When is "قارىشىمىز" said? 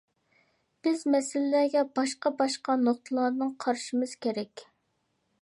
3.67-4.19